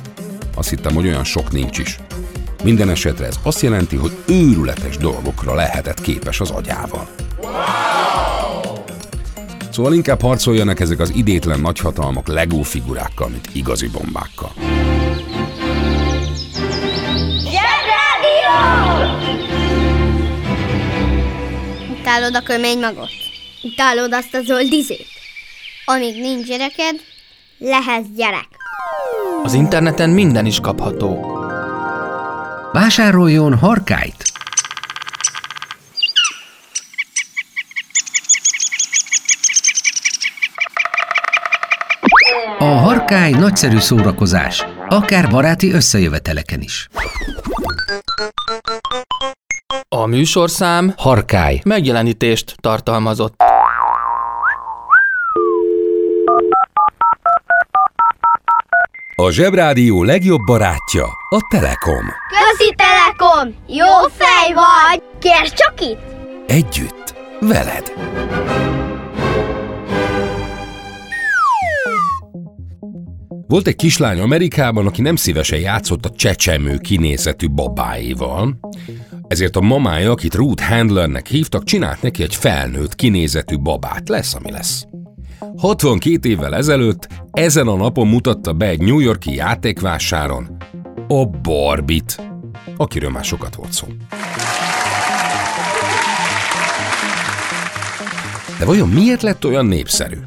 Azt 0.56 0.70
hittem, 0.70 0.94
hogy 0.94 1.06
olyan 1.08 1.24
sok 1.24 1.52
nincs 1.52 1.78
is. 1.78 2.00
Minden 2.64 2.90
esetre 2.90 3.26
ez 3.26 3.40
azt 3.44 3.62
jelenti, 3.62 3.96
hogy 3.96 4.12
őrületes 4.28 4.98
dolgokra 4.98 5.56
lehetett 5.56 6.02
képes 6.02 6.40
az 6.40 6.50
agyával. 6.50 7.08
Szóval 9.72 9.94
inkább 9.94 10.22
harcoljanak 10.22 10.80
ezek 10.80 11.00
az 11.00 11.12
idétlen 11.16 11.60
nagyhatalmak 11.60 12.28
Lego 12.28 12.62
figurákkal, 12.62 13.28
mint 13.28 13.50
igazi 13.54 13.88
bombákkal. 13.88 14.52
Utálod 22.00 22.36
a 22.36 22.42
kömény 22.42 22.80
magot? 22.80 23.10
Utálod 23.64 24.14
azt 24.14 24.34
a 24.34 24.42
zöld 24.42 24.72
izét? 24.74 25.15
Amíg 25.86 26.22
nincs 26.22 26.48
gyereked, 26.48 26.96
lehetsz 27.58 28.06
gyerek. 28.16 28.48
Az 29.44 29.54
interneten 29.54 30.10
minden 30.10 30.46
is 30.46 30.60
kapható. 30.60 31.38
Vásároljon 32.72 33.58
harkályt! 33.58 34.24
A 42.60 42.64
harkály 42.64 43.32
nagyszerű 43.32 43.78
szórakozás, 43.78 44.66
akár 44.90 45.30
baráti 45.30 45.72
összejöveteleken 45.72 46.62
is. 46.62 46.88
A 49.90 50.06
műsorszám 50.06 50.94
Harkály. 50.98 51.62
megjelenítést 51.64 52.56
tartalmazott. 52.62 53.45
A 59.26 59.32
Zsebrádió 59.32 60.04
legjobb 60.04 60.42
barátja 60.46 61.06
a 61.30 61.48
Telekom. 61.50 62.06
Közi 62.30 62.76
Telekom! 62.76 63.56
Jó 63.68 64.08
fej 64.12 64.54
vagy! 64.54 65.04
Kérd 65.20 65.54
csak 65.54 65.82
itt! 65.82 66.00
Együtt, 66.48 67.16
veled. 67.40 67.94
Volt 73.48 73.68
egy 73.68 73.76
kislány 73.76 74.20
Amerikában, 74.20 74.88
aki 74.88 75.02
nem 75.02 75.16
szívesen 75.16 75.60
játszott 75.60 76.06
a 76.06 76.10
csecsemő 76.10 76.78
kinézetű 76.78 77.50
babáival, 77.50 78.60
ezért 79.28 79.56
a 79.56 79.62
mamája, 79.62 80.12
akit 80.12 80.36
Ruth 80.36 80.64
Handlernek 80.64 81.28
hívtak, 81.28 81.64
csinált 81.64 82.02
neki 82.02 82.24
egy 82.24 82.36
felnőtt 82.36 82.96
kinézetű 82.96 83.58
babát. 83.58 84.10
Lesz, 84.10 84.34
ami 84.36 84.52
lesz. 84.52 84.86
62 85.58 86.30
évvel 86.30 86.56
ezelőtt 86.56 87.08
ezen 87.32 87.68
a 87.68 87.76
napon 87.76 88.08
mutatta 88.08 88.54
be 88.54 88.68
egy 88.68 88.82
New 88.82 89.00
Yorki 89.00 89.36
játékvásáron 89.36 90.58
a 91.08 91.26
Barbit, 91.26 92.22
akiről 92.78 93.10
már 93.10 93.24
sokat 93.24 93.56
volt 93.56 93.74
szó. 93.74 93.88
De 98.60 98.66
vajon 98.66 98.90
miért 98.90 99.22
lett 99.22 99.46
olyan 99.46 99.66
népszerű? 99.66 100.18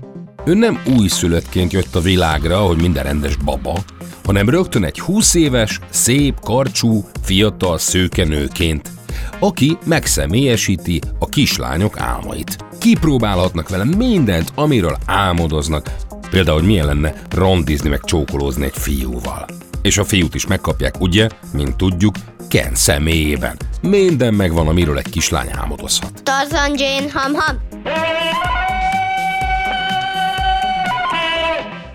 Ő 0.44 0.54
nem 0.54 0.82
újszülöttként 0.96 1.72
jött 1.72 1.94
a 1.94 2.00
világra, 2.00 2.58
hogy 2.58 2.80
minden 2.80 3.02
rendes 3.02 3.36
baba, 3.36 3.78
hanem 4.24 4.48
rögtön 4.48 4.84
egy 4.84 5.00
20 5.00 5.34
éves, 5.34 5.80
szép, 5.90 6.40
karcsú, 6.40 7.04
fiatal 7.22 7.78
szőkenőként, 7.78 8.90
aki 9.38 9.78
megszemélyesíti 9.84 11.00
a 11.18 11.28
kislányok 11.28 12.00
álmait. 12.00 12.56
Kipróbálhatnak 12.78 13.68
vele 13.68 13.84
mindent, 13.84 14.52
amiről 14.54 14.96
álmodoznak, 15.06 15.90
például 16.30 16.58
hogy 16.58 16.66
milyen 16.66 16.86
lenne 16.86 17.14
randizni 17.30 17.88
meg 17.88 18.00
csókolózni 18.04 18.64
egy 18.64 18.76
fiúval. 18.76 19.46
És 19.82 19.98
a 19.98 20.04
fiút 20.04 20.34
is 20.34 20.46
megkapják, 20.46 21.00
ugye, 21.00 21.28
mint 21.52 21.76
tudjuk, 21.76 22.14
Ken 22.48 22.74
személyében. 22.74 23.56
Minden 23.82 24.34
megvan, 24.34 24.68
amiről 24.68 24.98
egy 24.98 25.10
kislány 25.10 25.48
álmodozhat. 25.52 26.22
Tarzan 26.22 26.74
Jane 26.76 27.10
ham-ham. 27.12 27.56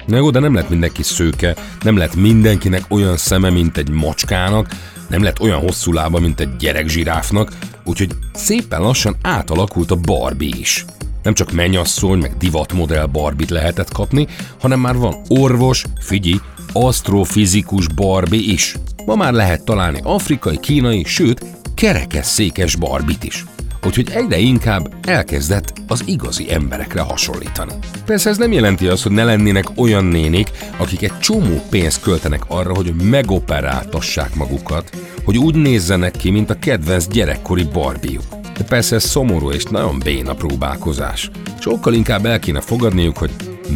Na 0.05 0.17
jó, 0.17 0.29
de 0.29 0.39
nem 0.39 0.53
lett 0.53 0.69
mindenki 0.69 1.03
szőke, 1.03 1.55
nem 1.81 1.97
lett 1.97 2.15
mindenkinek 2.15 2.83
olyan 2.87 3.17
szeme, 3.17 3.49
mint 3.49 3.77
egy 3.77 3.89
macskának, 3.89 4.67
nem 5.07 5.23
lett 5.23 5.39
olyan 5.39 5.59
hosszú 5.59 5.91
lába, 5.91 6.19
mint 6.19 6.39
egy 6.39 6.55
gyerekzsiráfnak, 6.55 7.51
úgyhogy 7.83 8.11
szépen 8.33 8.81
lassan 8.81 9.15
átalakult 9.21 9.91
a 9.91 9.95
Barbie 9.95 10.55
is. 10.57 10.85
Nem 11.23 11.33
csak 11.33 11.51
mennyasszony, 11.51 12.19
meg 12.19 12.37
divatmodell 12.37 13.05
Barbit 13.05 13.49
lehetett 13.49 13.91
kapni, 13.91 14.27
hanem 14.59 14.79
már 14.79 14.95
van 14.95 15.15
orvos, 15.27 15.85
figyi, 15.99 16.39
asztrofizikus 16.73 17.87
Barbie 17.87 18.51
is. 18.53 18.75
Ma 19.05 19.15
már 19.15 19.33
lehet 19.33 19.65
találni 19.65 19.99
afrikai, 20.03 20.59
kínai, 20.59 21.03
sőt, 21.03 21.45
kerekesszékes 21.75 22.75
Barbit 22.75 23.23
is. 23.23 23.45
Úgyhogy 23.85 24.09
egyre 24.11 24.37
inkább 24.37 24.93
elkezdett 25.07 25.73
az 25.87 26.03
igazi 26.05 26.53
emberekre 26.53 27.01
hasonlítani. 27.01 27.73
Persze 28.05 28.29
ez 28.29 28.37
nem 28.37 28.51
jelenti 28.51 28.87
azt, 28.87 29.03
hogy 29.03 29.11
ne 29.11 29.23
lennének 29.23 29.65
olyan 29.75 30.05
nénik, 30.05 30.49
akik 30.77 31.01
egy 31.01 31.19
csomó 31.19 31.61
pénzt 31.69 32.01
költenek 32.01 32.43
arra, 32.47 32.75
hogy 32.75 32.93
megoperáltassák 32.95 34.35
magukat, 34.35 34.89
hogy 35.23 35.37
úgy 35.37 35.55
nézzenek 35.55 36.11
ki, 36.11 36.29
mint 36.29 36.49
a 36.49 36.59
kedvenc 36.59 37.07
gyerekkori 37.07 37.63
barbiuk. 37.63 38.23
De 38.57 38.63
persze 38.63 38.95
ez 38.95 39.03
szomorú 39.03 39.51
és 39.51 39.63
nagyon 39.63 39.99
béna 39.99 40.33
próbálkozás. 40.33 41.31
Sokkal 41.59 41.93
inkább 41.93 42.25
el 42.25 42.39
kéne 42.39 42.61
fogadniuk, 42.61 43.17
hogy 43.17 43.31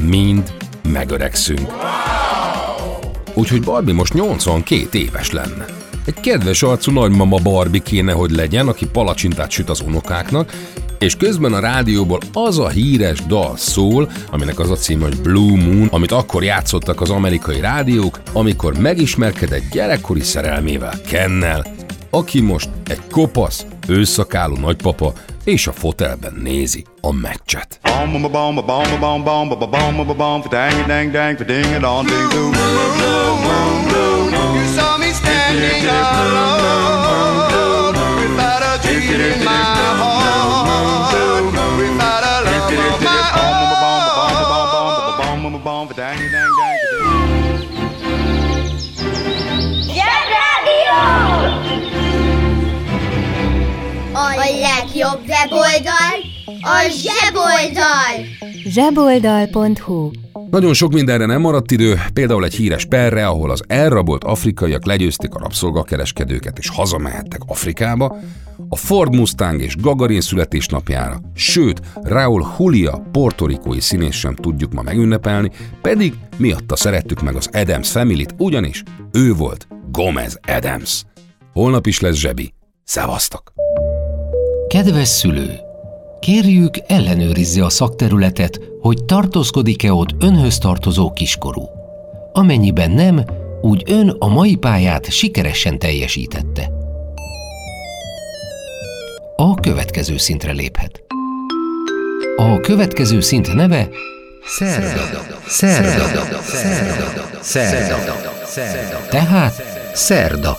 mind 0.07 0.53
megöregszünk. 0.91 1.71
Úgyhogy 3.33 3.61
Barbie 3.61 3.93
most 3.93 4.13
82 4.13 4.97
éves 4.97 5.31
lenne. 5.31 5.65
Egy 6.07 6.19
kedves 6.19 6.63
arcú 6.63 6.91
nagymama 6.91 7.37
Barbie 7.43 7.81
kéne, 7.81 8.11
hogy 8.11 8.31
legyen, 8.31 8.67
aki 8.67 8.85
palacsintát 8.85 9.49
süt 9.49 9.69
az 9.69 9.81
unokáknak, 9.81 10.51
és 10.99 11.15
közben 11.15 11.53
a 11.53 11.59
rádióból 11.59 12.19
az 12.33 12.59
a 12.59 12.69
híres 12.69 13.25
dal 13.25 13.57
szól, 13.57 14.11
aminek 14.31 14.59
az 14.59 14.71
a 14.71 14.75
címe, 14.75 15.03
hogy 15.03 15.21
Blue 15.21 15.63
Moon, 15.63 15.87
amit 15.91 16.11
akkor 16.11 16.43
játszottak 16.43 17.01
az 17.01 17.09
amerikai 17.09 17.59
rádiók, 17.59 18.19
amikor 18.33 18.79
megismerkedett 18.79 19.69
gyerekkori 19.71 20.21
szerelmével, 20.21 21.01
Kennel, 21.07 21.65
aki 22.09 22.41
most 22.41 22.69
egy 22.85 23.01
kopasz, 23.11 23.65
őszakáló 23.87 24.55
nagypapa, 24.55 25.13
és 25.43 25.67
a 25.67 25.71
fotelben 25.71 26.39
nézi 26.43 26.85
a 27.01 27.11
meccset. 27.13 27.79
Bom 33.43 33.86
me 35.59 35.71
standing 35.81 36.37
alone 36.43 37.95
without 38.21 38.63
a 38.63 38.73
dream 38.83 39.21
in 39.21 39.43
my 39.43 39.61
heart, 40.01 41.13
without 41.77 42.23
a 42.23 42.35
love 42.47 42.71
of 42.71 42.99
my 43.03 43.25
own. 43.35 43.87
A 54.17 54.49
legjobb 54.63 55.21
weboldal 55.29 56.19
a 56.63 56.89
zseboldal! 56.89 58.15
zseboldal.hu 58.73 59.97
Nagyon 60.49 60.73
sok 60.73 60.93
mindenre 60.93 61.25
nem 61.25 61.41
maradt 61.41 61.71
idő, 61.71 61.99
például 62.13 62.43
egy 62.43 62.53
híres 62.53 62.85
perre, 62.85 63.27
ahol 63.27 63.51
az 63.51 63.63
elrabolt 63.67 64.23
afrikaiak 64.23 64.85
legyőzték 64.85 65.33
a 65.33 65.39
rabszolgakereskedőket 65.39 66.57
és 66.57 66.69
hazamehettek 66.69 67.39
Afrikába, 67.45 68.17
a 68.69 68.75
Ford 68.75 69.15
Mustang 69.15 69.61
és 69.61 69.75
Gagarin 69.75 70.21
születésnapjára, 70.21 71.19
sőt, 71.33 71.81
Raúl 72.01 72.55
Julia 72.59 73.07
portorikói 73.11 73.79
színés 73.79 74.15
sem 74.15 74.35
tudjuk 74.35 74.73
ma 74.73 74.81
megünnepelni, 74.81 75.51
pedig 75.81 76.13
miatta 76.37 76.75
szerettük 76.75 77.21
meg 77.21 77.35
az 77.35 77.49
Adams 77.53 77.91
Family-t, 77.91 78.33
ugyanis 78.37 78.83
ő 79.11 79.33
volt 79.33 79.67
Gomez 79.91 80.39
Adams. 80.47 81.03
Holnap 81.53 81.87
is 81.87 81.99
lesz 81.99 82.15
zsebi. 82.15 82.53
Szevasztok! 82.83 83.53
Kedves 84.67 85.07
szülő! 85.07 85.66
Kérjük, 86.19 86.75
ellenőrizze 86.87 87.65
a 87.65 87.69
szakterületet, 87.69 88.59
hogy 88.81 89.05
tartózkodik-e 89.05 89.93
ott 89.93 90.09
önhöz 90.19 90.57
tartozó 90.57 91.13
kiskorú. 91.13 91.69
Amennyiben 92.33 92.91
nem, 92.91 93.23
úgy 93.61 93.83
ön 93.85 94.09
a 94.19 94.27
mai 94.27 94.55
pályát 94.55 95.11
sikeresen 95.11 95.79
teljesítette. 95.79 96.71
A 99.35 99.55
következő 99.55 100.17
szintre 100.17 100.51
léphet. 100.51 101.03
A 102.35 102.59
következő 102.59 103.19
szint 103.19 103.53
neve 103.53 103.89
Szerda. 104.45 105.21
Szerda. 105.47 106.41
Szerda. 106.41 107.99
Szerda. 108.43 109.05
Tehát 109.09 109.63
Szerda. 109.93 110.57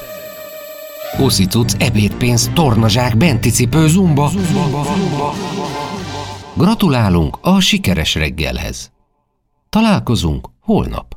Uszicuc, 1.17 1.75
ebédpénz, 1.79 2.51
tornazsák, 2.55 3.17
benticipő, 3.17 3.89
zumba. 3.89 4.31
Gratulálunk 6.55 7.39
a 7.41 7.61
sikeres 7.61 8.15
reggelhez. 8.15 8.91
Találkozunk 9.69 10.49
holnap. 10.61 11.17